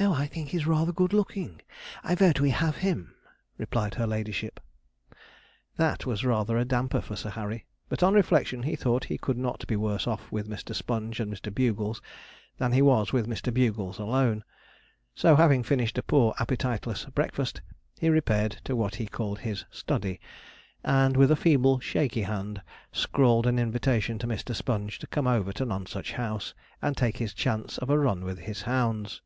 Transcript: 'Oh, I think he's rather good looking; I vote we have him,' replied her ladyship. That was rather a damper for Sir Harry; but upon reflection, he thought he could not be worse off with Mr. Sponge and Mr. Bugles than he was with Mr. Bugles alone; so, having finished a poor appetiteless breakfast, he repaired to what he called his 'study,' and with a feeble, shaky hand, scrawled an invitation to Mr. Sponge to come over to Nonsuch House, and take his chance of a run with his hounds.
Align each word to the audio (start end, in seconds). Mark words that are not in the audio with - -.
'Oh, 0.00 0.12
I 0.14 0.28
think 0.28 0.50
he's 0.50 0.64
rather 0.64 0.92
good 0.92 1.12
looking; 1.12 1.60
I 2.04 2.14
vote 2.14 2.38
we 2.38 2.50
have 2.50 2.76
him,' 2.76 3.16
replied 3.56 3.96
her 3.96 4.06
ladyship. 4.06 4.60
That 5.76 6.06
was 6.06 6.24
rather 6.24 6.56
a 6.56 6.64
damper 6.64 7.00
for 7.00 7.16
Sir 7.16 7.30
Harry; 7.30 7.66
but 7.88 8.00
upon 8.00 8.14
reflection, 8.14 8.62
he 8.62 8.76
thought 8.76 9.06
he 9.06 9.18
could 9.18 9.36
not 9.36 9.66
be 9.66 9.74
worse 9.74 10.06
off 10.06 10.30
with 10.30 10.48
Mr. 10.48 10.72
Sponge 10.72 11.18
and 11.18 11.34
Mr. 11.34 11.52
Bugles 11.52 12.00
than 12.58 12.70
he 12.70 12.80
was 12.80 13.12
with 13.12 13.26
Mr. 13.26 13.52
Bugles 13.52 13.98
alone; 13.98 14.44
so, 15.16 15.34
having 15.34 15.64
finished 15.64 15.98
a 15.98 16.02
poor 16.04 16.32
appetiteless 16.38 17.04
breakfast, 17.06 17.60
he 17.98 18.08
repaired 18.08 18.58
to 18.62 18.76
what 18.76 18.94
he 18.94 19.06
called 19.06 19.40
his 19.40 19.64
'study,' 19.68 20.20
and 20.84 21.16
with 21.16 21.32
a 21.32 21.36
feeble, 21.36 21.80
shaky 21.80 22.22
hand, 22.22 22.62
scrawled 22.92 23.48
an 23.48 23.58
invitation 23.58 24.16
to 24.20 24.28
Mr. 24.28 24.54
Sponge 24.54 25.00
to 25.00 25.08
come 25.08 25.26
over 25.26 25.52
to 25.54 25.64
Nonsuch 25.64 26.12
House, 26.12 26.54
and 26.80 26.96
take 26.96 27.16
his 27.16 27.34
chance 27.34 27.78
of 27.78 27.90
a 27.90 27.98
run 27.98 28.22
with 28.24 28.38
his 28.38 28.62
hounds. 28.62 29.22